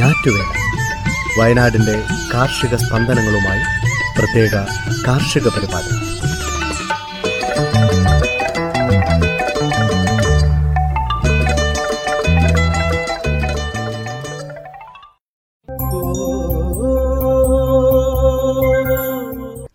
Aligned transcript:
ഞാറ്റുവേല. 0.00 0.46
വയനാടിന്റെ 1.40 2.02
കാർഷിക 2.34 2.76
സ്പന്ദനങ്ങളുമായി 2.76 3.62
പ്രത്യേക 4.18 4.54
കാർഷിക 5.06 5.48
പരിപാടി. 5.48 6.10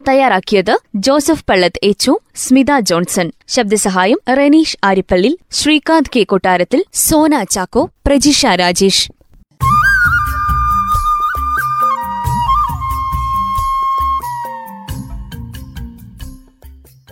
തയ്യാറാക്കിയത് 0.09 0.79
ജോസഫ് 0.95 1.45
പള്ളത്ത് 1.49 1.79
എച്ചു 1.83 2.19
സ്മിത 2.35 2.79
ജോൺസൺ. 2.79 3.31
ശബ്ദസഹായം 3.47 4.19
റെനീഷ് 4.37 4.77
ആരിപ്പള്ളി 4.83 5.39
ശ്രീകാന്ത് 5.51 6.09
കെ 6.15 6.23
കൊട്ടാരത്തിൽ 6.23 6.83
സോന 6.93 7.43
ചാക്കോ 7.43 7.89
പ്രജിഷ 8.07 8.45
രാജേഷ്. 8.45 9.14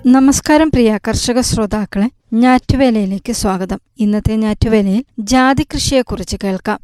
നമസ്കാരം 0.07 0.69
പ്രിയ 0.69 0.99
കർഷക 1.07 1.39
ശ്രോതാക്കളെ 1.39 2.09
ഞാറ്റുവേലയിലേക്ക് 2.33 3.33
സ്വാഗതം. 3.33 3.79
ഇന്നത്തെ 3.99 4.35
ഞാറ്റുവേലയിൽ 4.35 5.03
ജാതി 5.19 5.67
കൃഷിയെക്കുറിച്ച് 5.73 6.37
കേൾക്കാം. 6.43 6.79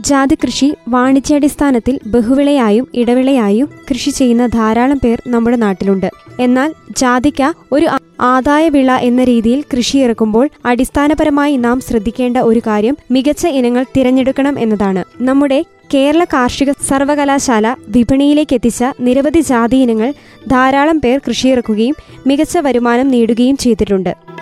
ജാതി 0.00 0.34
കൃഷി 0.34 0.74
വാണിജ്യാടിസ്ഥാനത്തിൽ 0.88 2.00
ബഹുവിളയായും 2.06 2.88
ഇടവിളയായും 2.94 3.68
കൃഷി 3.90 4.10
ചെയ്യുന്ന 4.10 4.46
ധാരാളം 4.46 5.00
പേർ 5.04 5.22
നമ്മുടെ 5.26 5.56
നാട്ടിലുണ്ട്. 5.56 6.23
എന്നാൽ 6.40 6.74
ജാതിക്ക 6.90 7.42
ഒരു 7.72 7.84
ആദായവിള 7.84 8.10
ആദായ 8.20 8.68
വിള 8.68 8.90
എന്ന 8.90 9.24
രീതിയിൽ 9.24 9.62
കൃഷി 9.62 9.98
ഇറക്കുമ്പോൾ 9.98 10.50
അടിസ്ഥാനപരമായി 10.64 11.56
നാം 11.56 11.80
ശ്രദ്ധിക്കേണ്ട 11.80 12.36
ഒരു 12.36 12.60
കാര്യം 12.66 12.96
മികച്ച 13.10 13.46
ഇനങ്ങൾ 13.46 13.84
തിരഞ്ഞെടുക്കണം 13.96 14.58
എന്നതാണ്. 14.58 15.04
നമ്മുടെ 15.20 15.64
കേരള 15.94 16.24
കാർഷിക 16.24 16.70
സർവകലാശാല 16.70 17.76
വിപണിയിലേക്ക് 17.88 18.54
എത്തിച്ച 18.54 18.84
നിരവധി 19.00 19.40
ജാതി 19.40 19.76
ഇനങ്ങൾ 19.76 20.14
ധാരാളം 20.46 20.98
പേർ 20.98 21.20
കൃഷിയിറക്കുകയും 21.28 21.94
മികച്ച 22.26 22.58
വരുമാനം 22.58 23.08
നേടുകയും 23.08 23.56
ചെയ്തിട്ടുണ്ട്. 23.56 24.33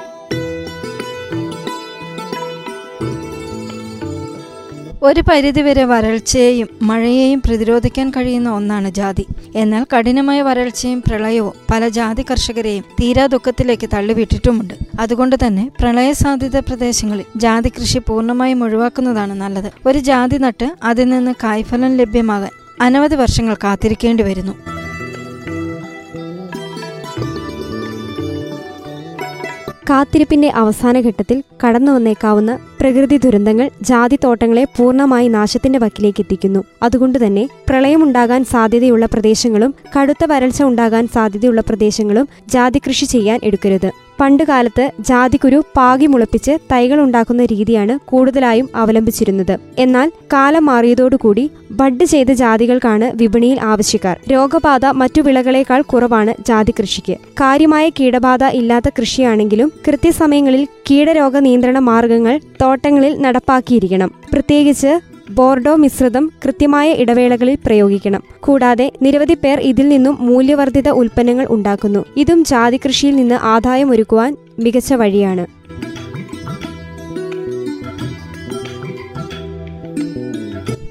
ഒരു 5.03 5.20
പരിധിവരെ 5.20 5.84
വരൾച്ചയെയും 5.84 6.69
മഴയെയും 6.83 7.42
പ്രതിരോധിക്കാൻ 7.47 8.11
കഴിയുന്ന 8.11 8.50
ഒന്നാണ് 8.50 8.91
ജാതി. 8.91 9.27
എന്നാൽ 9.56 9.86
കഠിനമായ 9.95 10.42
വരൾച്ചയും 10.42 11.03
പ്രളയവും 11.08 11.53
പല 11.72 11.89
ജാതി 11.89 12.25
കർഷകരെയും 12.31 12.84
തീരാ 13.00 13.27
ദുഃഖത്തിലേക്ക് 13.27 13.89
തള്ളിവിട്ടിട്ടുമുണ്ട്. 13.95 14.75
അതുകൊണ്ട് 15.00 15.36
തന്നെ 15.47 15.70
പ്രളയ 15.80 16.12
സാധ്യത 16.12 16.58
പ്രദേശങ്ങളിൽ 16.58 17.25
ജാതി 17.36 17.69
കൃഷി 17.69 17.98
പൂർണമായും 17.98 18.64
ഒഴിവാക്കുന്നതാണ് 18.64 19.33
നല്ലത്. 19.33 19.73
ഒരു 19.86 19.98
ജാതി 19.98 20.39
നട്ട് 20.39 20.77
അതിൽ 20.83 21.08
നിന്ന് 21.08 21.34
കായ്ഫലം 21.45 21.97
ലഭ്യമാകാൻ 21.97 22.50
അനവധി 22.80 23.14
വർഷങ്ങൾ 23.14 23.55
കാത്തിരിക്കേണ്ടി 23.64 24.23
വരുന്നു. 24.23 24.53
കാത്തിരിപ്പിന്റെ 29.91 30.48
അവസാന 30.48 31.00
ഘട്ടത്തിൽ 31.00 31.42
കടന്നു 31.64 31.92
വന്നേക്കാവുന്ന 31.92 32.58
പ്രകൃതി 32.83 33.16
ദുരന്തങ്ങൾ 33.16 33.70
ജാതി 33.83 34.18
തോട്ടങ്ങളെ 34.24 34.64
പൂർണമായി 34.64 35.29
നാശത്തിന്റെ 35.29 35.79
വക്കിലേക്ക് 35.79 36.20
എത്തിക്കുന്നു 36.20 36.64
അതുകൊണ്ടുതന്നെ 36.83 37.48
പ്രളയമുണ്ടാകാൻ 37.68 38.45
സാധ്യതയുള്ള 38.45 39.06
പ്രദേശങ്ങളും 39.06 39.74
കടുത്ത 40.01 40.24
വരൾച്ച 40.27 40.62
ഉണ്ടാകാൻ 40.62 41.08
സാധ്യതയുള്ള 41.14 41.61
പ്രദേശങ്ങളും 41.61 42.29
ജാതി 42.48 42.80
കൃഷി 42.89 43.05
ചെയ്യാൻ 43.05 43.40
എടുക്കരുത്. 43.45 43.90
പണ്ടുകാലത്ത് 44.22 44.84
ജാതിക്കുരു 45.08 45.58
പാകി 45.77 46.06
മുളപ്പിച്ച് 46.06 46.52
തൈകൾ 46.72 46.98
ഉണ്ടാക്കുന്ന 47.00 47.44
രീതിയാണ് 47.44 47.94
കൂടുതലായും 48.10 48.68
അവലംബിച്ചിരുന്നത്. 48.74 49.55
എന്നാൽ 49.78 50.08
കാലം 50.33 50.64
മാറിയതോടുകൂടി 50.66 51.44
ബഡ് 51.80 52.05
ചെയ്ത 52.05 52.30
ജാതികൾക്കാണ് 52.32 53.06
വിപണിയിൽ 53.14 53.58
ആവശ്യക്കാർ. 53.72 54.16
രോഗബാധ 54.32 54.86
മറ്റു 55.00 55.20
വിളകളേക്കാൾ 55.20 55.82
കുറവാണ് 55.82 56.34
ജാതി 56.48 56.74
കൃഷിക്ക്. 56.80 57.16
കാര്യമായ 57.40 57.88
കീടബാധ 57.88 58.44
ഇല്ലാത്ത 58.61 58.90
കൃഷിയാണെങ്കിലും 58.98 59.72
കൃത്യസമയങ്ങളിൽ 59.88 60.64
കീടരോഗ 60.90 61.36
നിയന്ത്രണ 61.38 61.78
മാർഗങ്ങൾ 61.90 62.36
തോട്ടങ്ങളിൽ 62.62 63.14
നടപ്പാക്കിയിരിക്കണം. 63.22 64.12
പ്രത്യേകിച്ച് 64.32 64.92
ബോർഡോ 65.34 65.76
മിശ്രിതം 65.76 66.32
കൃത്യമായ 66.44 66.92
ഇടവേളകളിൽ 66.92 67.58
പ്രയോഗിക്കണം. 67.66 68.22
കൂടാതെ 68.40 68.92
നിരവധി 69.02 69.34
പേർ 69.34 69.60
ഇതിൽ 69.60 69.88
നിന്നും 69.88 70.18
മൂല്യവർദ്ധിത 70.20 70.88
ഉൽപ്പന്നങ്ങൾ 70.88 71.46
ഉണ്ടാക്കുന്നു. 71.50 72.04
ഇതും 72.16 72.44
ജാതി 72.44 72.80
കൃഷിയിൽ 72.84 73.16
നിന്ന് 73.16 73.34
ആദായമൊരുക്കുവാൻ 73.34 74.36
മികച്ച 74.58 74.92
വഴിയാണ്. 74.94 75.46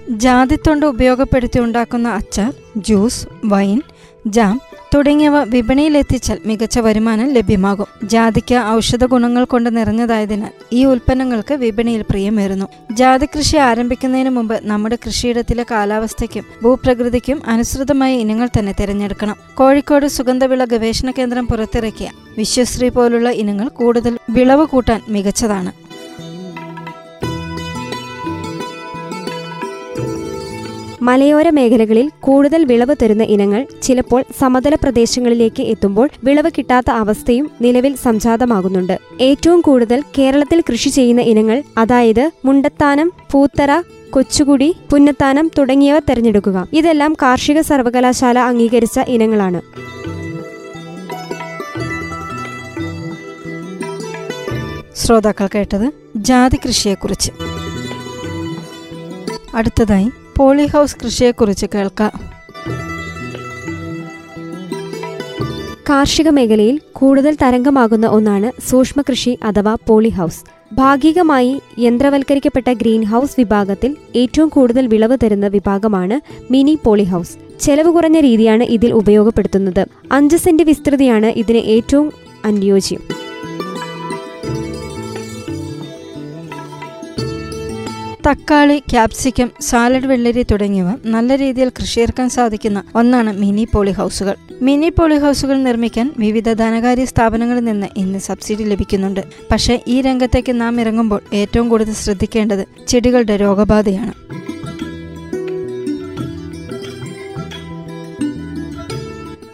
ജാതിത്തൊണ്ട് 0.09 0.85
ഉപയോഗപ്പെടുത്തി 0.85 1.59
ഉണ്ടാക്കുന്ന 1.59 2.09
അച്ചാർ 2.09 2.53
ജ്യൂസ് 2.77 3.27
വൈൻ 3.45 3.81
ജാം 4.27 4.61
തുടങ്ങിയവ 4.93 5.43
വിപണിയിലെത്തിച്ചാൽ 5.43 6.39
മികച്ച 6.45 6.79
വരുമാനം 6.79 7.33
ലഭ്യമാകും. 7.33 7.85
ജാതിക്ക 8.03 8.53
ഔഷധ 8.69 9.05
ഗുണങ്ങൾ 9.05 9.43
കൊണ്ട് 9.43 9.77
നിറഞ്ഞതായതിനാൽ 9.77 10.51
ഈ 10.73 10.85
ഉൽപ്പന്നങ്ങൾക്ക് 10.85 11.53
വിപണിയിൽ 11.53 12.01
പ്രിയമേറുന്നു. 12.01 12.67
ജാതി 12.91 13.25
കൃഷി 13.25 13.57
ആരംഭിക്കുന്നതിന് 13.57 14.29
മുമ്പ് 14.29 14.59
നമ്മുടെ 14.63 14.97
കൃഷിയിടത്തിലെ 15.05 15.65
കാലാവസ്ഥയ്ക്കും 15.71 16.45
ഭൂപ്രകൃതിക്കും 16.63 17.41
അനുസൃതമായ 17.47 18.13
ഇനങ്ങൾ 18.13 18.49
തന്നെ 18.59 18.75
തിരഞ്ഞെടുക്കണം. 18.79 19.35
കോഴിക്കോട് 19.53 20.07
സുഗന്ധവിള 20.07 20.63
ഗവേഷണ 20.63 21.11
കേന്ദ്രം 21.11 21.47
പുറത്തിറക്കിയ 21.47 22.09
വിശ്വശ്രീ 22.37 22.89
പോലുള്ള 22.89 23.29
ഇനങ്ങൾ 23.29 23.67
കൂടുതൽ 23.67 24.17
വിളവ് 24.29 24.65
കൂട്ടാൻ 24.65 25.01
മികച്ചതാണ്. 25.09 25.80
മലയോര 31.01 31.49
മേഖലകളിൽ 31.49 32.11
കൂടുതൽ 32.19 32.65
വിളവ് 32.65 32.95
തരുന്ന 33.01 33.23
ഇനങ്ങൾ 33.23 33.67
ചിലപ്പോൾ 33.83 34.23
സമതല 34.39 34.75
പ്രദേശങ്ങളിലേക്ക് 34.75 35.63
എത്തുമ്പോൾ 35.63 36.09
വിളവ് 36.23 36.51
കിട്ടാത്ത 36.57 36.91
അവസ്ഥയും 36.91 37.51
നിലവിൽ 37.61 37.95
സംജാതമാകുന്നുണ്ട്. 37.95 38.99
ഏറ്റവും 39.21 39.61
കൂടുതൽ 39.61 40.03
കേരളത്തിൽ 40.17 40.61
കൃഷി 40.61 40.89
ചെയ്യുന്ന 40.89 41.21
ഇനങ്ങൾ 41.21 41.63
അതായത് 41.77 42.31
മുണ്ടത്താനം 42.45 43.11
പൂത്തറ 43.31 43.81
കൊച്ചുകുടി 44.09 44.75
പുന്നത്താനം 44.91 45.51
തുടങ്ങിയവ 45.57 45.99
തിരഞ്ഞെടുക്കുക. 45.99 46.67
ഇതെല്ലാം 46.73 47.13
കാർഷിക 47.13 47.61
സർവകലാശാല 47.61 48.39
അംഗീകരിച്ച 48.39 48.99
ഇനങ്ങളാണ്. 49.07 49.61
ശ്രോതാക്കൾ 54.95 55.47
കേട്ടത് 55.55 55.91
ജാതി 56.15 56.59
കൃഷിയെക്കുറിച്ച്. 56.67 57.31
അടുത്തതായി 59.55 60.09
പോളി 60.41 60.65
ഹൗസ് 60.65 60.95
കൃഷിയെക്കുറിച്ച് 61.05 61.65
കേൾക്കാം. 61.75 62.11
കാർഷിക 65.89 66.29
മേഖലയിൽ 66.29 66.81
കൂടുതൽ 66.93 67.37
തരംഗമാകുന്ന 67.41 68.07
ഒന്നാണ് 68.07 68.61
സൂക്ഷ്മ 68.69 69.01
കൃഷി 69.01 69.39
അഥവാ 69.43 69.77
പോളി 69.87 70.09
ഹൗസ്. 70.09 70.43
ഭാഗികമായി 70.73 71.61
യന്ത്രവൽക്കരിക്കപ്പെട്ട 71.79 72.73
ഗ്രീൻ 72.73 73.03
ഹൗസ് 73.03 73.35
വിഭാഗത്തിൽ 73.37 73.95
ഏറ്റവും 74.15 74.49
കൂടുതൽ 74.49 74.87
വിളവ് 74.87 75.17
തരുന്ന 75.23 75.47
വിഭാഗമാണ് 75.47 76.21
മിനി 76.51 76.79
പോളി 76.85 77.03
ഹൗസ്. 77.03 77.59
ചെലവ് 77.59 77.91
കുറഞ്ഞ 77.91 78.19
രീതിയാണ് 78.19 78.63
ഇതിൽ 78.63 78.93
ഉപയോഗപ്പെടുത്തുന്നത്. 78.93 79.87
അഞ്ച് 80.11 80.37
സെന്റ് 80.37 80.63
വിസ്തൃതിയാണ് 80.63 81.25
ഇതിന് 81.25 81.57
ഏറ്റവും 81.57 82.11
അനുയോജ്യം. 82.45 83.30
തക്കാളി 88.25 88.83
ക്യാപ്സിക്കം 88.89 89.51
സാലഡ് 89.61 90.05
വെള്ളരി 90.05 90.43
തുടങ്ങിയവ 90.51 90.89
നല്ല 91.05 91.35
രീതിയിൽ 91.35 91.69
കൃഷിയിറക്കാൻ 91.69 92.29
സാധിക്കുന്ന 92.29 92.83
ഒന്നാണ് 92.95 93.31
മിനി 93.37 93.67
പോളി 93.73 93.91
ഹൗസുകൾ 93.91 94.35
മിനി 94.61 94.89
പോളി 94.89 95.17
ഹൗസുകൾ 95.17 95.57
നിർമ്മിക്കാൻ 95.57 96.13
വിവിധ 96.17 96.53
ധനകാര്യ 96.53 97.05
സ്ഥാപനങ്ങളിൽ 97.05 97.63
നിന്ന് 97.63 97.87
ഇന്ന് 97.97 98.19
സബ്സിഡി 98.19 98.63
ലഭിക്കുന്നുണ്ട്. 98.63 99.23
പക്ഷേ 99.51 99.79
ഈ 99.87 100.01
രംഗത്തേക്ക് 100.01 100.61
നാം 100.61 100.81
ഇറങ്ങുമ്പോൾ 100.81 101.21
ഏറ്റവും 101.33 101.69
കൂടുതൽ 101.69 101.93
ശ്രദ്ധിക്കേണ്ടത് 101.93 102.67
ചെടികളുടെ 102.87 103.37
രോഗബാധയാണ്. 103.37 104.13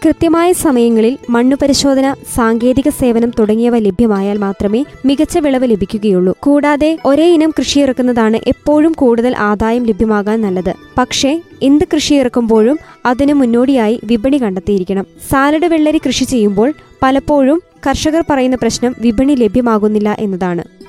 കൃത്യമായ 0.07 0.53
സമയങ്ങളിൽ 0.53 1.17
മണ്ണു 1.29 1.55
പരിശോധന 1.61 2.15
സാങ്കേതിക 2.35 2.89
സേവനം 2.89 3.31
തുടങ്ങിയവ 3.39 3.77
ലഭ്യമായാൽ 3.77 4.37
മാത്രമേ 4.37 4.85
മികച്ച 5.05 5.37
വിളവ് 5.37 5.71
ലഭിക്കുകയുള്ളൂ. 5.71 6.35
കൂടാതെ 6.43 6.97
ഒരേ 7.05 7.25
ഇനം 7.33 7.53
കൃഷി 7.59 7.79
ഇറക്കുന്നതാണ് 7.79 8.37
എപ്പോഴും 8.47 8.91
കൂടുതൽ 8.91 9.35
ആദായം 9.37 9.85
ലഭ്യമാകാൻ 9.85 10.41
നല്ലത്. 10.41 10.73
പക്ഷേ 10.97 11.41
എന്ത് 11.61 11.85
കൃഷി 11.93 12.13
ഇറക്കുമ്പോഴും 12.13 12.79
അതിന് 13.05 13.33
മുന്നോടിയായി 13.33 13.99
വിപണി 14.03 14.37
കണ്ടെത്തിയിരിക്കണം. 14.41 15.07
സാലഡ് 15.29 15.65
വെള്ളരി 15.65 15.97
കൃഷി 15.97 16.23
ചെയ്യുമ്പോൾ 16.23 16.73
പലപ്പോഴും 17.03 17.61
കർഷകർ 17.87 18.23
പറയുന്ന 18.29 18.55
പ്രശ്നം 18.55 18.95
വിപണി 18.99 19.33
ലഭ്യമാകുന്നില്ല 19.33 20.15
എന്നതാണ്. 20.19 20.86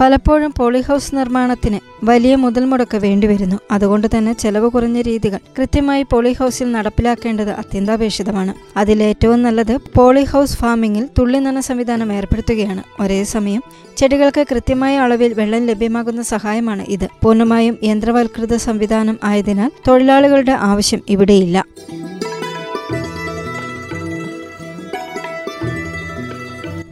പലപ്പോഴും 0.00 0.54
പോളിഹൗസ് 0.58 1.14
നിർമ്മാണത്തിന് 1.14 1.78
വലിയ 2.04 2.36
മുതൽ 2.36 2.64
മുടക്ക് 2.64 2.96
വേണ്ടിവരുന്നു. 2.96 3.56
അതുകൊണ്ട് 3.70 4.06
തന്നെ 4.18 4.32
ചെലവ് 4.32 4.70
കുറഞ്ഞ 4.70 5.00
രീതികൾ 5.00 5.38
കൃത്യമായി 5.58 6.02
പോളിഹൗസിൽ 6.02 6.72
നടപ്പിലാക്കേണ്ടത് 6.72 7.50
അത്യന്താപേക്ഷിതമാണ്. 7.50 8.54
അതിലേറ്റവും 8.76 9.42
നല്ലത് 9.42 9.78
പോളിഹൗസ് 9.96 10.56
ഫാമിംഗിൽ 10.56 11.08
തുള്ളിനന 11.18 11.60
സംവിധാനം 11.60 12.12
ഏർപ്പെടുത്തുകയാണ്. 12.12 12.82
ഒരേ 13.02 13.24
സമയം 13.24 13.62
ചെടികൾക്ക് 13.96 14.46
കൃത്യമായ 14.50 14.98
അളവിൽ 14.98 15.32
വെള്ളം 15.32 15.66
ലഭ്യമാകുന്ന 15.66 16.22
സഹായമാണ് 16.22 16.82
ഇത്. 16.88 17.08
പൂർണമായും 17.22 17.78
യന്ത്രവൽകൃത 17.82 18.56
സംവിധാനം 18.56 19.18
ആയതിനാൽ 19.24 19.70
തൊഴിലാളികളുടെ 19.88 20.52
ആവശ്യം 20.52 21.02
ഇവിടെയില്ല. 21.08 21.64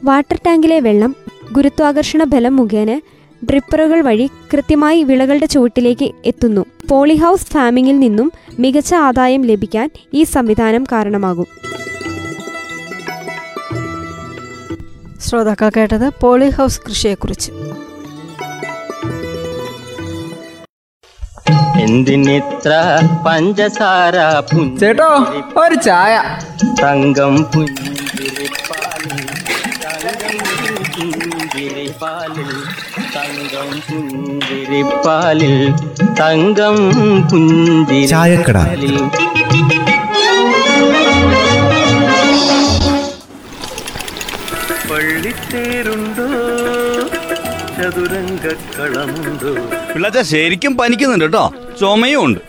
വാട്ടർ 0.05 0.39
ടാങ്കിലെ 0.47 0.81
വെള്ളം 0.81 1.28
ഗുരുത്വാകർഷണ 1.53 2.25
ബലം 2.25 2.57
മുഖേന 2.57 3.01
ഡ്രിപ്പറുകൾ 3.45 4.01
വഴി 4.01 4.31
കൃത്യമായി 4.53 5.05
വിളകളുടെ 5.05 5.47
ചുവട്ടിലേക്ക് 5.47 6.13
എത്തുന്നു. 6.27 6.65
പോളിഹൌസ് 6.91 7.47
ഫാമിംഗിൽ 7.47 7.99
നിന്നും 7.99 8.33
മികച്ച 8.59 8.95
ആദായം 8.95 9.43
ലഭിക്കാൻ 9.43 9.91
ഈ 10.15 10.25
സംവിധാനം 10.25 10.85
കാരണമാകും. 10.85 11.47
ശ്രോതാക്കൾ 15.21 15.71
കേട്ടത് 15.77 16.13
പോളിഹൌസ് 16.23 16.81
കൃഷിയെക്കുറിച്ച്. 16.89 17.53
എന്തിനിത്ര 21.81 23.01
പഞ്ചസാര 23.27 24.15
ചേട്ടോ 24.81 25.11
ഒരു 25.57 25.75
ചായ. 25.75 26.39
തങ്കം 26.83 27.45
പുഞ്ചിരിപ്പാലിൽ 27.45 29.27
തങ്കം 29.85 31.38
പുഞ്ചിരിപ്പാലിൽ 32.01 32.51
തങ്കം 33.15 33.71
പുഞ്ചിരിപ്പാലിൽ 33.89 35.55
തങ്കം 36.21 36.77
ചായക്കട. 38.11 38.59
പുഞ്ചിരിപ്പാലിൽ 38.59 38.97
പള്ളിത്തേരുണ്ടോ? 44.91 46.27
ചതുരംഗക്കളമുണ്ടോ? 47.79 49.53
പിള്ളച്ച 49.95 50.19
ശരിക്കും 50.21 50.77
പനിക്കുന്നുണ്ട് 50.77 51.25
കേട്ടോ. 51.25 51.53
ചുമയും 51.81 52.25
ഉണ്ട്. 52.25 52.41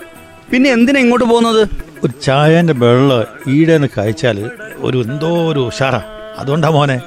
പിന്നെ 0.51 0.69
എന്തിനാ 0.69 0.99
ഇങ്ങോട്ട് 0.99 1.25
പോകുന്നത്? 1.25 1.69
ഒരു 2.03 2.13
ചായന്റെ 2.25 2.73
വെള്ള 2.73 3.25
ഈടെന്ന് 3.47 3.87
കഴിച്ചാൽ 3.97 4.51
ഒരു 4.77 4.97
എന്തോ 4.97 5.51
ഒരു 5.51 5.59
ഉഷാറാ. 5.59 6.01
അതുകൊണ്ടാ 6.37 6.69
മോനെ. 6.69 7.01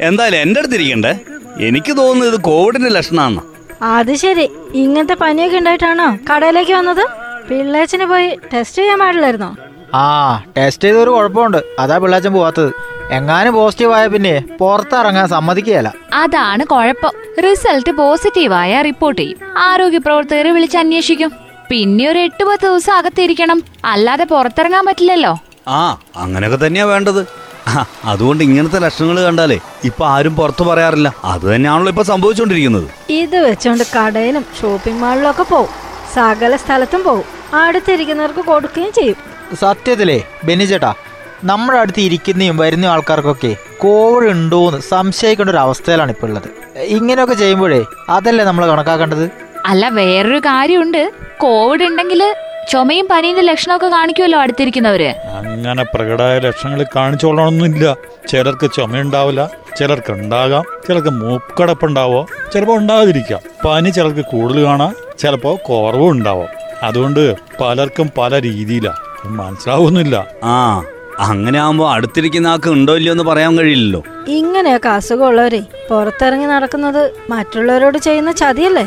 എന്തായാലും 0.00 0.38
എന്റെ 0.38 0.60
അടുത്ത് 0.60 0.74
ഇരിക്കണ്ടേ? 0.74 1.14
എനിക്ക് 1.60 1.96
തോന്നുന്നു 1.96 2.34
ഇത് 2.34 2.40
കോവിഡിന്റെ 2.40 2.90
ലക്ഷണമാണ് 2.90 3.40
അത് 3.82 4.14
ശരി. 4.14 4.50
ഇങ്ങനത്തെ 4.74 5.14
പനിയൊക്കെ 5.14 5.56
ഉണ്ടായിട്ടാണോ 5.56 6.18
കടയിലേക്ക് 6.34 6.72
വന്നത്? 6.72 7.08
പിള്ളേച്ചന് 7.48 8.04
പോയി 8.04 8.38
ടെസ്റ്റ് 8.54 8.78
ചെയ്യാൻ 8.78 8.98
പാടില്ലായിരുന്നോ? 8.98 9.56
ആ 9.94 10.38
ടെസ്റ്റ് 10.56 10.84
ചെയ്തൊരു 10.84 11.10
കുഴപ്പമുണ്ട്. 11.10 11.62
അതാ 11.78 11.98
പിള്ളേച്ചൻ 11.98 12.32
പോവാത്തത്. 12.32 12.72
എങ്ങാനും 13.10 13.54
പോസിറ്റീവ് 13.54 13.92
ആയ 13.92 14.06
പിന്നെ 14.06 14.44
പുറത്തിറങ്ങാൻ 14.60 15.28
സമ്മതിക്കുകയല്ല. 15.28 15.94
അതാണ് 16.12 16.64
കുഴപ്പം. 16.64 17.10
റിസൾട്ട് 17.42 17.90
പോസിറ്റീവ് 17.90 18.54
ആയ 18.54 18.82
റിപ്പോർട്ട് 18.82 19.22
ചെയ്യും. 19.22 19.38
ആരോഗ്യ 19.58 19.98
പ്രവർത്തകരെ 19.98 20.50
വിളിച്ച് 20.50 20.78
അന്വേഷിക്കും. 20.78 21.32
പിന്നെ 21.70 22.10
ഒരു 22.10 22.18
എട്ട് 22.18 22.44
പത്ത് 22.44 22.66
ദിവസം 22.66 22.92
അകത്തിരിക്കണം. 22.92 23.62
അല്ലാതെ 23.84 24.24
പുറത്തിറങ്ങാൻ 24.24 24.86
പറ്റില്ലല്ലോ. 24.86 25.38
ആ 25.68 25.98
അങ്ങനെയൊക്കെ 26.16 26.66
തന്നെയാ 26.66 26.84
വേണ്ടത്. 26.84 27.45
അതുകൊണ്ട് 28.04 28.44
ഇങ്ങനത്തെ 28.44 28.78
ലക്ഷണങ്ങൾ 28.78 29.20
കണ്ടാലേ 29.22 29.58
ഇപ്പൊ 29.84 30.06
ആരും 30.06 30.36
പുറത്തു 30.36 30.64
പറയാറില്ല. 30.64 31.14
അത് 31.24 31.54
തന്നെയാണല്ലോ 31.54 31.90
ഇപ്പൊ 31.90 32.02
സംഭവിച്ചുകൊണ്ടിരിക്കുന്നത് 32.02 33.12
ഇത് 33.12 33.36
വെച്ചോണ്ട് 33.36 33.84
കടയിലും 33.96 34.44
ഷോപ്പിംഗ് 34.60 35.00
മാളിലും 35.00 35.30
ഒക്കെ 35.30 35.42
പോവും. 35.42 35.68
സകല 36.14 36.56
സ്ഥലത്തും 36.56 37.02
പോവും. 37.04 37.24
അടുത്തിരിക്കുന്നവർക്ക് 37.54 38.40
കൊടുക്കുകയും 38.40 38.92
ചെയ്യും. 38.92 39.16
സത്യത്തിലേ 39.56 40.22
ബെനിജേട്ടാ 40.44 40.94
നമ്മുടെ 41.44 41.78
അടുത്ത് 41.78 42.00
ഇരിക്കുന്നയും 42.00 42.56
വരുന്ന 42.56 42.86
ആൾക്കാർക്കൊക്കെ 42.86 43.56
കോവിഡ് 43.78 44.30
ഉണ്ടോ 44.30 44.68
എന്ന് 44.68 44.80
സംശയിക്കേണ്ട 44.80 45.50
ഒരു 45.50 45.58
അവസ്ഥയിലാണ് 45.58 46.10
ഇപ്പോൾ 46.10 46.26
ഉള്ളത്. 46.26 46.78
ഇങ്ങനെയൊക്കെ 46.78 47.34
ചെയ്യുമ്പോഴേ 47.34 47.84
അതല്ലേ 48.08 48.44
നമ്മൾ 48.44 48.66
കണക്കാക്കേണ്ടത്? 48.66 49.30
അല്ല 49.66 49.88
വേറൊരു 49.88 50.38
കാര്യമുണ്ട്. 50.38 51.12
കോവിഡ് 51.38 51.82
ഉണ്ടെങ്കിൽ 51.82 52.34
ചുമയും 52.68 53.06
പനീന്റെ 53.10 53.42
ലക്ഷണമൊക്കെ 53.42 53.86
കാണിക്കുമല്ലോ 53.86 54.38
അടുത്തിരിക്കുന്നവര്. 54.38 55.14
അങ്ങനെ 55.28 55.84
പ്രകടമായ 55.84 56.38
ലക്ഷണങ്ങൾ 56.38 56.84
കാണിച്ചോളണമെന്നില്ല 56.96 57.96
ചിലർക്ക് 58.28 58.70
ചുമയുണ്ടാവില്ല 58.76 59.50
ചിലർക്ക് 59.76 60.12
ഉണ്ടാകാം 60.12 60.64
ചിലർക്ക് 60.88 61.08
മൂക്കടപ്പുണ്ടാവോ 61.08 62.26
ചിലപ്പോൾ 62.54 62.76
ഉണ്ടാകാതിരിക്കാം. 62.78 63.40
പനി 63.64 63.90
ചിലർക്ക് 63.90 64.24
കൂടുതൽ 64.24 64.64
കാണാം 64.64 64.94
ചിലപ്പോൾ 65.18 65.56
കുറവും 65.56 66.10
ഉണ്ടാവോ. 66.10 66.46
അതുകൊണ്ട് 66.82 67.34
പലർക്കും 67.60 68.10
പല 68.18 68.42
രീതിയിലാണ് 68.42 69.28
മനസ്സിലാവുന്നില്ല. 69.28 70.26
ആ 70.44 70.84
അങ്ങനെ 71.18 71.58
ആവുമ്പോ 71.58 71.92
അടുത്തിരിക്കുന്ന 71.92 72.46
ആൾക്ക് 72.46 72.70
ഉണ്ടോ 72.70 72.96
ഇല്ലയോ 72.96 73.12
എന്ന് 73.12 73.24
പറയാൻ 73.24 73.58
കഴിയില്ലല്ലോ. 73.58 74.02
ഇങ്ങനെയൊക്കെ 74.28 74.88
അസുഖമുള്ളവരെ 74.88 75.62
പുറത്തിറങ്ങി 75.90 76.46
നടക്കുന്നത് 76.46 77.12
മറ്റുള്ളവരോട് 77.30 77.98
ചെയ്യുന്ന 77.98 78.32
ചതിയല്ലേ? 78.32 78.86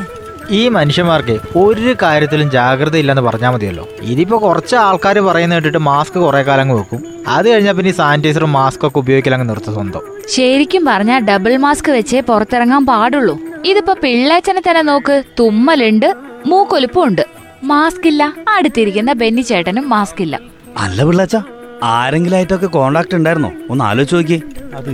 ഈ 0.51 0.69
മനുഷ്യന്മാർക്ക് 0.69 1.39
ഒരു 1.55 1.95
കാര്യത്തിലും 2.01 2.51
ജാഗ്രത 2.51 2.97
ഇല്ലെന്ന് 2.97 3.21
പറഞ്ഞാൽ 3.21 3.49
മതിയല്ലോ. 3.49 3.87
ഇതിപ്പോ 4.01 4.41
കുറച്ച് 4.41 4.75
ആൾക്കാർ 4.75 5.19
പറയുന്ന 5.19 5.53
കേട്ടിട്ട് 5.53 5.77
മാസ്ക് 5.77 6.13
കുറെ 6.13 6.41
കാലം 6.41 6.61
അങ്ങ് 6.61 6.75
വെക്കും. 6.75 7.03
അത് 7.27 7.49
കഴിഞ്ഞാൽ 7.49 7.73
പിന്നെ 7.73 7.91
സാനിറ്റൈസറും 7.91 8.51
മാസ്ക് 8.51 8.87
ഒക്കെ 8.87 8.99
ഉപയോഗിക്കലങ്ങ് 8.99 9.49
നിർത്തും 9.49 9.73
സ്വന്തം. 9.73 10.01
ശരിക്കും 10.29 10.85
പറഞ്ഞാൽ 10.85 11.19
ഡബിൾ 11.19 11.57
മാസ്ക് 11.57 11.91
വെച്ചേ 11.91 12.19
പുറത്തിറങ്ങാൻ 12.19 12.85
പാടുള്ളൂ. 12.85 13.39
ഇതിപ്പോ 13.65 13.95
പിള്ളേച്ചനെ 14.03 14.61
തന്നെ 14.69 14.81
നോക്ക് 14.81 15.23
തുമ്മലുണ്ട് 15.39 16.15
മൂക്കൊലിപ്പും 16.45 17.15
മാസ്ക് 17.63 18.07
ഇല്ല 18.07 18.33
അടുത്തിരിക്കുന്ന 18.47 19.13
ബെന്നി 19.13 19.41
ചേട്ടനും 19.41 19.89
മാസ്ക് 19.89 20.21
ഇല്ല. 20.21 20.39
അല്ല 20.77 21.03
പിള്ളാച്ച 21.03 21.37
ആരെങ്കിലും 21.83 22.35
ആയിട്ടൊക്കെ 22.35 22.67
കോണ്ടാക്ട് 22.67 23.15
ഉണ്ടായിരുന്നോ? 23.15 23.51
ഒന്ന് 23.69 23.83
ആലോചിച്ച് 23.83 24.15
നോക്കിയേ. 24.15 24.41
അത് 24.75 24.89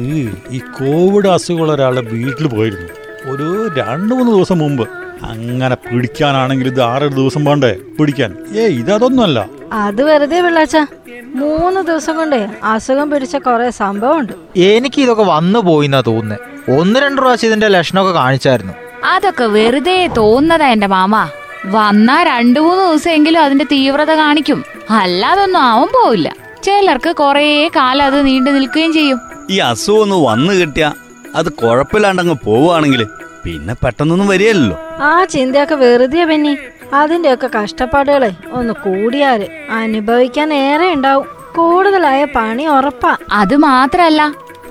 ഈ 0.49 0.59
കോവിഡ് 0.59 1.27
അസുഖമുള്ള 1.27 1.73
ഒരാളുടെ 1.73 2.01
വീട്ടിൽ 2.01 2.47
പോയിരുന്നു. 2.47 2.87
ഒരു 3.31 3.69
രണ്ട് 3.77 4.15
മൂന്ന് 4.15 4.31
ദിവസം 4.31 4.57
മുമ്പ്. 4.57 5.04
അങ്ങനെ 5.29 5.75
പിടിക്കാനാണെങ്കിൽ 5.75 6.67
ഇത് 6.67 6.81
ആറ് 6.81 7.11
ദിവസം 7.11 7.45
വേണ്ടേ? 7.45 7.75
പിടിക്കാൻ. 7.99 8.37
ഏ 8.57 8.81
അതൊന്നുമല്ല. 8.81 9.49
അത് 9.71 10.03
വെറുതെ 10.03 10.41
പിള്ളാച്ച. 10.41 10.77
മൂന്ന് 11.23 11.81
ദിവസം 11.81 12.17
കൊണ്ടേ 12.17 12.47
അസുഖം 12.63 13.09
പിടിച്ച 13.09 13.35
കുറെ 13.35 13.69
സംഭവമുണ്ട്. 13.69 14.59
എനിക്ക് 14.59 15.01
ഇതൊക്കെ 15.01 15.23
വന്നു 15.23 15.59
പോയിന്നാ 15.59 16.01
തോന്നുന്നത് 16.01 16.71
ഒന്ന് 16.79 16.99
രണ്ട് 16.99 17.21
പ്രാവശ്യം 17.21 17.47
ഇതിന്റെ 17.47 17.67
ലക്ഷണമൊക്കെ 17.67 18.11
കാണിച്ചായിരുന്നു. 18.11 18.73
അതൊക്കെ 19.05 19.43
വെറുതെ 19.43 20.09
തോന്നതാ 20.17 20.67
എന്റെ 20.67 20.87
മാമ. 20.87 21.29
വന്നാ 21.65 22.23
രണ്ടു 22.23 22.59
മൂന്ന് 22.59 22.83
ദിവസമെങ്കിലും 22.83 23.43
അതിന്റെ 23.43 23.65
തീവ്രത 23.65 24.11
കാണിക്കും. 24.11 24.65
അല്ലാതൊന്നും 24.89 25.59
ആവാൻ 25.59 25.87
പോവില്ല. 25.87 26.35
ചിലർക്ക് 26.63 27.09
കൊറേ 27.09 27.69
കാലം 27.75 28.05
അത് 28.05 28.25
നീണ്ടു 28.25 28.51
നിൽക്കുകയും 28.51 28.93
ചെയ്യും. 28.93 29.19
ഈ 29.49 29.57
അസുഖം 29.57 30.01
ഒന്ന് 30.01 30.15
വന്നു 30.15 30.53
കിട്ടിയാ 30.53 30.93
അത് 31.35 31.51
കുഴപ്പമില്ലാണ്ടങ്ങ് 31.51 32.35
പോവുകയാണെങ്കിൽ 32.45 33.07
പിന്നെ 33.45 33.75
പെട്ടെന്നൊന്നും 33.83 34.27
വരികയല്ലോ 34.27 34.77
ആ 35.01 35.25
ചിന്തയൊക്കെ 35.25 35.75
വെറുതെ 35.75 36.25
ബെന്നി. 36.25 36.57
അതിന്റെയൊക്കെ 36.93 37.49
കഷ്ടപ്പാടുകളെ 37.57 38.31
ഒന്ന് 38.51 38.73
കൂടിയാൽ 38.73 39.47
അനുഭവിക്കാൻ 39.69 40.53
ഏറെ 40.53 40.93
ഉണ്ടാവും. 40.93 41.27
കൂടുതലായ 41.55 42.25
പണി 42.25 42.63
ഉറപ്പാ. 42.67 43.17
അത് 43.31 43.55
മാത്രല്ല 43.57 44.21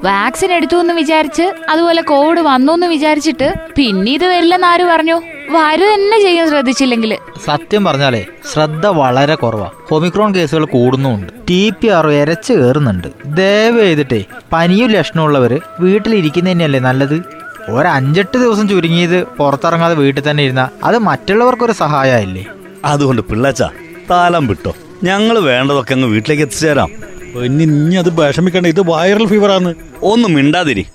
വാക്സിൻ 0.05 0.53
എടുത്തു 0.53 0.77
എന്ന് 0.77 0.95
വിചാരിച്ച് 0.95 1.53
അതുപോലെ 1.69 2.03
കോവിഡ് 2.03 2.41
വന്നു 2.41 2.73
എന്ന് 2.73 2.87
വിചാരിച്ചിട്ട് 2.87 3.55
പിന്നെ 3.77 4.13
ഇത് 4.13 4.27
വരില്ലെന്ന് 4.27 4.67
ആര് 4.67 4.85
പറഞ്ഞു? 4.85 5.17
വരു 5.51 5.85
തന്നെ 5.85 6.21
ചെയ്യാൻ 6.21 6.49
ശ്രദ്ധിച്ചില്ലെങ്കിൽ 6.49 7.19
സത്യം 7.47 7.85
പറഞ്ഞാലേ 7.85 8.27
ശ്രദ്ധ 8.53 8.87
വളരെ 8.87 9.35
കുറവാ. 9.35 9.71
ഒമിക്രോൺ 9.91 10.35
കേസുകൾ 10.35 10.65
കൂടുന്നുണ്ട് 10.65 11.33
ടി 11.51 11.73
പി 11.81 11.87
ആർ 11.87 12.07
ഇരച്ച് 12.11 12.53
കയറുന്നുണ്ട് 12.53 13.09
ദയവ് 13.27 13.81
ചെയ്തിട്ടേ 13.81 14.25
പനിയും 14.53 14.91
ലക്ഷണമുള്ളവര് 14.91 15.59
വീട്ടിലിരിക്കുന്നതന്നെയല്ലേ 15.81 16.81
നല്ലത്? 16.81 17.17
ഒരു 17.69 17.89
അഞ്ചെട്ട് 17.89 18.39
ദിവസം 18.39 18.69
ചുരുങ്ങിയത് 18.69 19.23
പുറത്തിറങ്ങാതെ 19.25 19.95
വീട്ടിൽ 19.95 20.31
തന്നെ 20.31 20.43
ഇരുന്ന 20.43 20.69
അത് 20.85 20.99
മറ്റുള്ളവർക്കൊരു 20.99 21.73
സഹായമായില്ലേ? 21.73 22.47
അതുകൊണ്ട് 22.85 23.23
പിള്ളച്ച 23.23 23.63
താലം 24.11 24.47
വിട്ടോ. 24.47 24.75
ഞങ്ങൾ 25.03 25.39
വേണ്ടതൊക്കെ 25.39 25.95
അങ്ങ് 25.95 26.09
വീട്ടിലേക്ക് 26.09 26.43
എത്തിച്ചേരാം. 26.43 26.91
ഇനി 27.45 27.63
ഇനി 27.63 27.95
അത് 27.95 28.21
വിഷമിക്കണ്ട 28.21 28.67
ഇത് 28.67 28.81
വൈറൽ 28.81 29.27
ഫീവറാണ് 29.27 29.75
ഒന്നും 30.03 30.35
മിണ്ടാതിരി. 30.35 30.87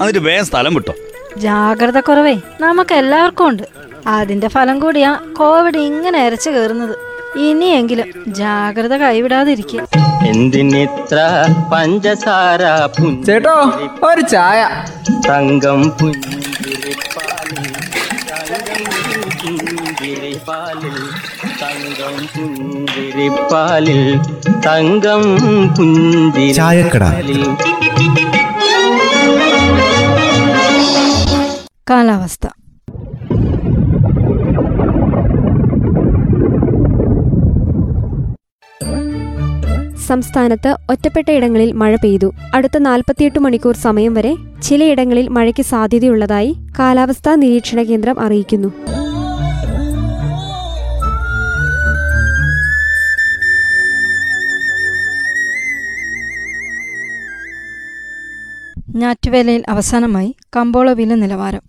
എന്നിട്ട് 0.00 0.18
വേഗം 0.18 0.44
സ്ഥലം 0.44 0.74
വിട്ടോ. 0.74 0.92
ജാഗ്രത 1.36 2.00
കുറവേ 2.00 2.40
നമുക്ക് 2.60 2.94
എല്ലാവർക്കും 2.94 3.48
ഉണ്ട്. 3.48 3.62
അതിന്റെ 4.06 4.48
ഫലം 4.48 4.78
കൂടിയാ 4.80 5.18
കോവിഡ് 5.32 5.78
ഇങ്ങനെ 5.78 6.24
അരച്ചു 6.26 6.50
കയറുന്നത്. 6.50 7.09
ഇനിയെങ്കിലും 7.38 8.06
ജാഗ്രത 8.26 8.96
കൈവിടാതിരിക്കുക. 8.96 9.86
എന്തിനിത്ര 10.26 11.18
പഞ്ചസാര 11.72 12.62
ചേട്ടോ 13.26 13.54
ഒരു 14.08 14.20
ചായ. 14.20 14.84
തങ്കം 15.28 15.90
പുഞ്ചിരിപ്പാലിൽ 15.90 17.68
തങ്കം 21.62 22.28
പുഞ്ചിരിപ്പാലിൽ 22.34 24.02
തങ്കം 24.66 25.22
പുഞ്ചിരിപ്പാലിൽ 25.76 27.42
കാലാവസ്ഥ. 31.90 32.46
സംസ്ഥാനത്ത് 40.10 40.70
ഒറ്റപ്പെട്ട 40.90 41.28
ഇടങ്ങളിൽ 41.30 41.72
മഴ 41.72 41.96
പെയ്തു. 42.04 42.28
അടുത്ത 42.54 42.78
നാൽപ്പത്തിയെട്ട് 42.78 43.38
മണിക്കൂർ 43.38 43.74
സമയം 43.76 44.14
വരെ 44.14 44.32
ചിലയിടങ്ങളിൽ 44.62 45.28
മഴയ്ക്ക് 45.28 45.62
സാധ്യതയുള്ളതായി 45.62 46.50
കാലാവസ്ഥാ 46.78 47.34
നിരീക്ഷണ 47.34 47.82
കേന്ദ്രം 47.82 48.20
അറിയിക്കുന്നു. 48.20 48.70
ഞാറ്റുവേലയിൽ 58.96 59.62
അവസാനമായി 59.68 60.30
കമ്പോള 60.56 60.90
വില 60.92 61.14
നിലവാരം. 61.14 61.62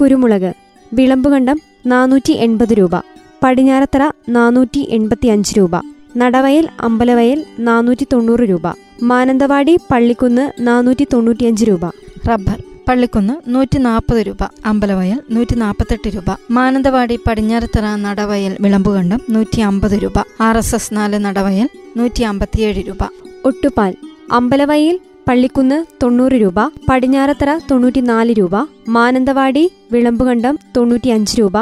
കുരുമുളക് 0.00 0.50
വിളമ്പുകണ്ടം 0.92 1.58
നാനൂറ്റി 1.86 2.32
എൺപത് 2.32 2.72
രൂപ 2.72 2.94
പടിഞ്ഞാറത്തറ 3.42 4.04
നാനൂറ്റി 4.28 4.80
എൺപത്തി 4.90 5.28
അഞ്ച് 5.28 5.52
രൂപ. 5.58 5.97
നടവയൽ 6.16 6.68
അമ്പലവയൽ 6.80 7.44
നാനൂറ്റി 7.58 8.06
തൊണ്ണൂറ് 8.12 8.40
രൂപ. 8.40 8.62
മാനന്തവാടി 9.02 9.78
പള്ളിക്കുന്ന് 9.90 10.52
നാനൂറ്റി 10.60 11.06
തൊണ്ണൂറ്റിയഞ്ച് 11.12 11.64
രൂപ. 11.64 11.86
റബ്ബർ 12.28 12.62
പള്ളിക്കുന്ന് 12.88 13.54
നൂറ്റി 13.54 13.78
നാൽപ്പത് 13.78 14.26
രൂപ. 14.26 14.36
അമ്പലവയൽ 14.64 15.20
നൂറ്റി 15.30 15.54
നാൽപ്പത്തെട്ട് 15.54 16.08
രൂപ. 16.08 16.36
മാനന്തവാടി 16.50 17.18
പടിഞ്ഞാറത്തറ 17.26 17.96
നടവയൽ 17.96 18.56
വിളമ്പുകണ്ടം 18.60 19.20
നൂറ്റി 19.30 19.60
അമ്പത് 19.60 19.92
രൂപ. 19.92 20.12
ആർ 20.40 20.58
എസ് 20.58 20.74
എസ് 20.74 20.94
നാല് 20.94 21.18
നടവയൽ 21.18 21.68
നൂറ്റി 21.96 22.22
അമ്പത്തിയേഴ് 22.22 22.88
രൂപ. 22.88 23.08
ഒട്ടുപാൽ 23.44 23.94
അമ്പലവയൽ 24.32 25.00
പള്ളിക്കുന്ന് 25.28 25.84
തൊണ്ണൂറ് 26.02 26.32
രൂപ. 26.32 26.54
പടിഞ്ഞാറത്തറ 26.88 27.58
തൊണ്ണൂറ്റിനാല് 27.70 28.32
രൂപ. 28.32 28.56
മാനന്തവാടി 28.88 29.70
വിളമ്പുകണ്ടം 29.92 30.58
തൊണ്ണൂറ്റിയഞ്ച് 30.76 31.40
രൂപ. 31.40 31.52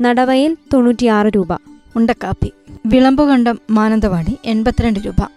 നടവയൽ 0.00 0.56
തൊണ്ണൂറ്റിയാറ് 0.72 1.26
രൂപ. 1.26 1.73
ഉണ്ടക്കാപ്പി. 1.96 2.52
വിളമ്പുകണ്ടം 2.86 3.58
മാനന്തവാടി 3.70 4.38
എൺപത്തിരണ്ട് 4.44 5.00
രൂപ. 5.00 5.28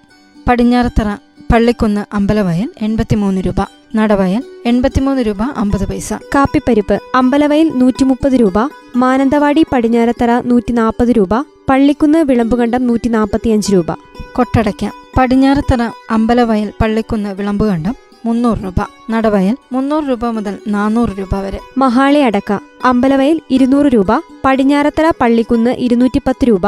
പടിഞ്ഞാറത്തറ 0.47 1.15
പള്ളിക്കുന്ന് 1.53 2.15
അമ്പലവയൽ 2.15 2.69
എൺപത്തിമൂന്ന് 2.81 3.41
രൂപ. 3.41 3.55
നടവയൽ 3.95 4.43
എൺപത്തിമൂന്ന് 4.65 5.21
രൂപ 5.21 5.41
അമ്പത് 5.41 5.87
പൈസ. 5.87 6.13
കാപ്പിപ്പരിപ്പ് 6.13 6.99
അമ്പലവയൽ 7.15 7.71
നൂറ്റി 7.75 8.03
മുപ്പത് 8.03 8.33
രൂപ. 8.33 8.53
മാനന്തവാടി 8.95 9.65
പടിഞ്ഞാറത്തറ 9.73 10.31
നൂറ്റി 10.31 10.71
നാൽപ്പത് 10.71 11.09
രൂപ. 11.09 11.41
പള്ളിക്കുന്ന് 11.41 12.19
വിളമ്പുകണ്ടം 12.19 12.87
നൂറ്റി 12.87 13.09
നാൽപ്പത്തിയഞ്ച് 13.09 13.73
രൂപ. 13.73 13.91
കൊട്ടടയ്ക്ക. 14.35 14.89
പടിഞ്ഞാറത്തറ 15.17 15.81
അമ്പലവയൽ 16.09 16.73
പള്ളിക്കുന്ന് 16.81 17.29
വിളമ്പുകണ്ടം 17.29 17.95
മുന്നൂറ് 18.25 18.57
രൂപ. 18.63 18.75
നടവയൽ 19.11 19.57
മുന്നൂറ് 19.71 20.09
രൂപ 20.09 20.25
മുതൽ 20.25 20.57
നാനൂറ് 20.67 21.09
രൂപ 21.19 21.35
വരെ. 21.35 21.59
മഹാളി 21.77 22.19
അടക്ക. 22.19 22.59
അമ്പലവയൽ 22.84 23.41
ഇരുന്നൂറ് 23.50 23.86
രൂപ 23.86 24.07
പടിഞ്ഞാറത്തറ 24.46 25.12
പള്ളിക്കുന്ന് 25.22 25.72
ഇരുന്നൂറ്റി 25.72 26.22
പത്ത് 26.27 26.46
രൂപ 26.48 26.62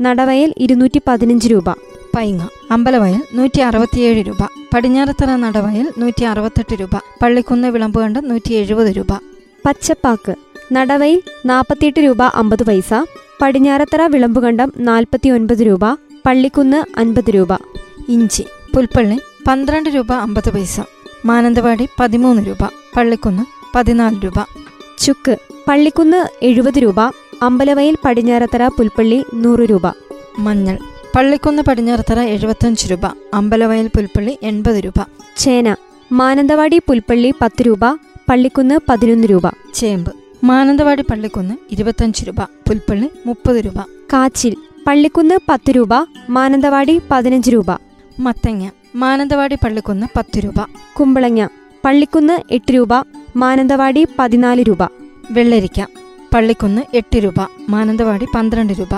നടവയൽ 0.00 0.54
ഇരുന്നൂറ്റി 0.56 1.00
പതിനഞ്ച് 1.08 1.48
രൂപ. 1.48 1.70
പൈങ്ങ 2.16 2.48
അമ്പലവയൽ 2.70 3.20
നൂറ്റി 3.34 3.60
അറുപത്തിയേഴ് 3.60 4.26
രൂപ 4.26 4.48
പടിഞ്ഞാറത്തറ 4.74 5.36
നടവയൽ 5.36 5.92
നൂറ്റി 5.98 6.24
അറുപത്തെട്ട് 6.24 6.80
രൂപ 6.80 6.96
പള്ളിക്കുന്ന് 7.22 7.68
വിളമ്പുകണ്ട് 7.68 8.30
നൂറ്റി 8.30 8.54
എഴുപത് 8.54 8.86
രൂപ. 8.86 9.12
പച്ചപ്പാക്ക് 9.66 10.34
നടവയിൽ 10.72 11.22
നാൽപ്പത്തിയെട്ട് 11.46 12.00
രൂപ 12.00 12.22
അമ്പത് 12.22 12.62
പൈസ 12.62 12.94
പടിഞ്ഞാറത്തറ 13.42 14.02
വിളമ്പുകണ്ടം 14.02 14.72
നാൽപ്പത്തി 14.78 15.28
ഒൻപത് 15.28 15.66
രൂപ 15.66 15.92
പള്ളിക്കുന്ന് 16.26 16.98
അൻപത് 16.98 17.30
രൂപ. 17.30 17.52
ഇഞ്ചി 18.08 18.44
പുൽപ്പള്ളി 18.74 19.20
പന്ത്രണ്ട് 19.46 19.90
രൂപ 19.90 20.12
അമ്പത് 20.12 20.50
പൈസ 20.50 20.80
മാനന്തവാടി 21.26 21.88
പതിമൂന്ന് 22.00 22.42
രൂപ 22.42 22.64
പള്ളിക്കുന്ന് 22.96 23.42
പതിനാല് 23.74 24.16
രൂപ. 24.24 24.63
ചുക്ക്. 25.04 25.36
പള്ളിക്കുന്ന് 25.68 26.44
എഴുപത് 26.44 26.78
രൂപ. 26.78 27.00
അമ്പലവയൽ 27.42 27.96
പടിഞ്ഞാറത്തറ 28.04 28.68
പുൽപ്പള്ളി 28.68 29.24
നൂറ് 29.34 29.60
രൂപ. 29.60 29.82
മഞ്ഞൾ. 30.38 30.78
പള്ളിക്കുന്ന് 31.16 31.62
പടിഞ്ഞാറത്തറ 31.62 32.20
എഴുപത്തഞ്ച് 32.20 32.90
രൂപ. 32.90 33.06
അമ്പലവയൽ 33.34 33.86
പുൽപ്പള്ളി 33.86 34.38
എൺപത് 34.42 34.76
രൂപ. 34.76 35.06
ചേന. 35.36 35.76
മാനന്തവാടി 36.12 36.78
പുൽപ്പള്ളി 36.78 37.34
പത്ത് 37.40 37.62
രൂപ. 37.62 37.84
പള്ളിക്കുന്ന് 38.28 38.78
പതിനൊന്ന് 38.88 39.26
രൂപ. 39.26 39.42
ചേമ്പ്. 39.74 40.10
മാനന്തവാടി 40.44 41.02
പള്ളിക്കുന്ന് 41.02 41.54
ഇരുപത്തഞ്ച് 41.70 42.24
രൂപ. 42.24 42.40
പുൽപ്പള്ളി 42.40 43.10
മുപ്പത് 43.26 43.56
രൂപ. 43.56 43.78
കാച്ചിൽ. 44.12 44.56
പള്ളിക്കുന്ന് 44.86 45.34
പത്ത് 45.48 45.70
രൂപ. 45.70 45.88
മാനന്തവാടി 46.28 47.00
പതിനഞ്ച് 47.10 47.50
രൂപ. 47.50 47.70
മത്തങ്ങ. 48.20 48.70
മാനന്തവാടി 48.94 49.54
പള്ളിക്കുന്ന് 49.54 50.06
പത്ത് 50.16 50.38
രൂപ. 50.38 50.66
കുമ്പളങ്ങ. 51.00 51.48
പള്ളിക്കുന്ന് 51.84 52.38
എട്ട് 52.50 52.74
രൂപ. 52.74 52.88
മാനന്തവാടി 53.36 54.06
പതിനാല് 54.18 54.62
രൂപ. 54.62 54.82
വെള്ളരിക്ക 55.30 55.86
പള്ളിക്കുന്ന് 56.34 56.82
എട്ട് 56.94 57.18
രൂപ 57.24 57.34
മാനന്തവാടി 57.68 58.26
പന്ത്രണ്ട് 58.34 58.72
രൂപ. 58.72 58.94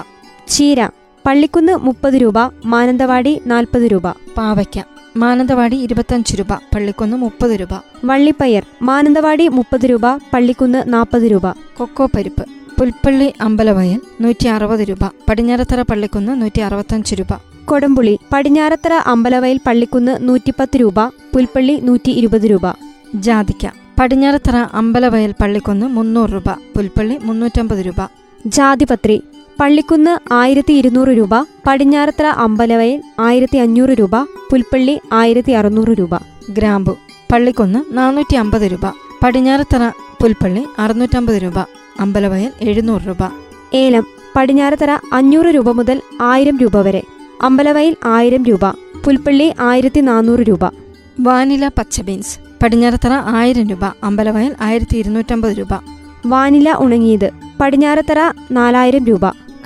ചീര 0.49 0.91
പള്ളിക്കുന്ന് 1.27 1.77
മുപ്പത് 1.77 2.15
രൂപ 2.15 2.39
മാനന്തവാടി 2.65 3.41
നാൽപ്പത് 3.47 3.83
രൂപ. 3.83 4.09
പാവയ്ക്ക 4.11 4.79
മാനന്തവാടി 5.17 5.77
ഇരുപത്തഞ്ച് 5.77 6.37
രൂപ 6.37 6.53
പള്ളിക്കുന്ന് 6.75 7.17
മുപ്പത് 7.17 7.51
രൂപ. 7.51 7.75
വള്ളിപ്പയർ 8.05 8.67
മാനന്തവാടി 8.83 9.49
മുപ്പത് 9.49 9.87
രൂപ 9.87 10.07
പള്ളിക്കുന്ന് 10.33 10.83
നാൽപ്പത് 10.87 11.23
രൂപ. 11.23 11.51
കൊക്കോ 11.51 12.07
പരിപ്പ് 12.07 12.45
പുൽപ്പള്ളി 12.79 13.33
അമ്പലവയൽ 13.41 14.01
നൂറ്റി 14.21 14.47
അറുപത് 14.47 14.81
രൂപ 14.81 15.05
പടിഞ്ഞാറത്തറ 15.29 15.83
പള്ളിക്കുന്ന് 15.83 16.43
നൂറ്റി 16.43 16.61
അറുപത്തഞ്ച് 16.61 17.15
രൂപ. 17.15 17.33
കൊടുമ്പുളി 17.65 18.19
പടിഞ്ഞാറത്തറ 18.33 18.93
അമ്പലവയൽ 18.93 19.61
പള്ളിക്കുന്ന് 19.67 20.29
നൂറ്റിപ്പത്ത് 20.29 20.77
രൂപ 20.77 21.09
പുൽപ്പള്ളി 21.09 21.81
നൂറ്റി 21.83 22.11
ഇരുപത് 22.11 22.51
രൂപ. 22.51 22.67
ജാതിക്ക 23.15 23.86
പടിഞ്ഞാറത്തറ 24.01 24.57
അമ്പലവയൽ 24.57 25.35
പള്ളിക്കുന്ന് 25.41 25.87
മുന്നൂറ് 25.87 26.31
രൂപ 26.31 26.51
പുൽപ്പള്ളി 26.77 27.19
മുന്നൂറ്റമ്പത് 27.23 27.79
രൂപ. 27.79 28.01
ജാതിപത്രി 28.47 29.23
പള്ളിക്കുന്ന് 29.61 30.33
ആയിരത്തി 30.33 30.73
ഇരുന്നൂറ് 30.73 31.09
രൂപ 31.09 31.35
പടിഞ്ഞാറത്തറ 31.67 32.27
അമ്പലവയൽ 32.27 33.03
ആയിരത്തി 33.21 33.59
അഞ്ഞൂറ് 33.59 33.91
രൂപ 33.91 34.23
പുൽപ്പള്ളി 34.51 35.01
ആയിരത്തി 35.13 35.53
അറുന്നൂറ് 35.53 35.89
രൂപ. 35.89 36.17
ഗ്രാമ്പു 36.51 36.97
പള്ളിക്കുന്ന് 37.33 37.99
നാനൂറ്റി 37.99 38.37
അമ്പത് 38.37 38.63
രൂപ 38.63 38.87
പടിഞ്ഞാറത്തറ 39.23 39.89
പുൽപ്പള്ളി 40.23 40.65
അറുന്നൂറ്റമ്പത് 40.79 41.43
രൂപ 41.43 41.59
അമ്പലവയൽ 42.01 42.53
എഴുന്നൂറ് 42.61 43.03
രൂപ. 43.03 43.31
ഏലം 43.75 44.07
പടിഞ്ഞാറത്തറ 44.37 44.91
അഞ്ഞൂറ് 45.13 45.47
രൂപ 45.47 45.71
മുതൽ 45.71 46.01
ആയിരം 46.21 46.59
രൂപ 46.59 46.81
വരെ 46.81 47.03
അമ്പലവയൽ 47.43 47.97
ആയിരം 48.05 48.45
രൂപ 48.45 48.71
പുൽപ്പള്ളി 49.05 49.55
ആയിരത്തി 49.61 50.01
നാനൂറ് 50.01 50.41
രൂപ. 50.41 50.65
വാനില 51.21 51.69
പച്ച 51.69 52.01
ബീൻസ് 52.01 52.46
പടിഞ്ഞാറത്തറ 52.63 53.13
ആയിരം 53.13 53.69
രൂപ 53.69 53.85
അമ്പലവയൽ 53.85 54.55
ആയിരത്തി 54.61 54.97
ഇരുന്നൂറ്റമ്പത് 54.97 55.53
രൂപ. 55.59 55.69
വാനില 56.27 56.73
ഉണങ്ങിയത് 56.79 57.31
പടിഞ്ഞാറത്തറ 57.61 58.19
നാലായിരം 58.51 59.05
രൂപ. 59.05 59.21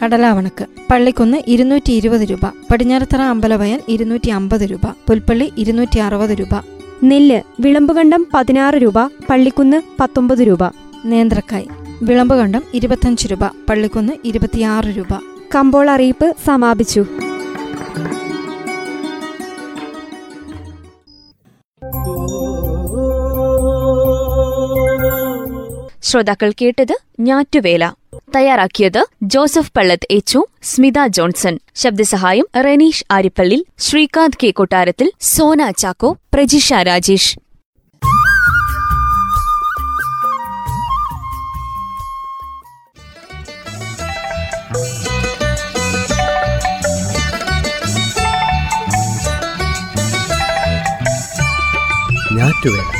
കടലാവണക്ക് 0.04 0.66
പള്ളിക്കുന്ന് 0.90 1.38
ഇരുന്നൂറ്റി 1.46 1.92
ഇരുപത് 1.92 2.20
രൂപ 2.20 2.40
പടിഞ്ഞാറത്തറ 2.70 3.22
അമ്പലവയൽ 3.22 3.80
ഇരുന്നൂറ്റി 3.88 4.30
അമ്പത് 4.30 4.60
രൂപ 4.60 4.80
പുൽപ്പള്ളി 5.08 5.52
ഇരുന്നൂറ്റി 5.58 5.98
അറുപത് 5.98 6.30
രൂപ. 6.30 6.54
നെല്ല് 7.04 7.42
വിളമ്പുകണ്ടം 7.60 8.26
പതിനാറ് 8.34 8.74
രൂപ 8.74 9.06
പള്ളിക്കുന്ന് 9.06 9.82
പത്തൊമ്പത് 10.00 10.38
രൂപ. 10.38 10.58
നേന്ത്രക്കായ് 11.04 11.66
വിളമ്പുകണ്ടം 12.02 12.62
ഇരുപത്തഞ്ച് 12.74 13.28
രൂപ 13.30 13.44
പള്ളിക്കുന്ന് 13.68 14.12
ഇരുപത്തിയാറ് 14.24 14.96
രൂപ. 14.96 15.12
കമ്പോൾ 15.54 15.90
അറിയിപ്പ് 15.90 16.36
സമാപിച്ചു. 16.46 17.06
ശ്രോതാക്കൾ 26.10 26.52
കേട്ടത് 26.62 26.98
ഞാറ്റുവേല. 27.20 27.92
തയ്യാറാക്കിയത് 28.36 29.06
ജോസഫ് 29.22 29.72
പള്ളത്ത് 29.76 30.06
എച്ചു 30.10 30.46
സ്മിത 30.62 31.06
ജോൺസൺ. 31.06 31.58
ശബ്ദസഹായം 31.74 32.46
റെനീഷ് 32.64 33.04
ആരിപ്പള്ളി 33.10 33.66
ശ്രീകാന്ത് 33.78 34.36
കെ 34.42 34.50
കൊട്ടാരത്തിൽ 34.50 35.12
സോന 35.20 35.70
ചാക്കോ 35.70 36.16
പ്രജിഷ 36.34 36.72
രാജേഷ്. 36.72 37.38
ഞാറ്റുവേല. 52.32 52.99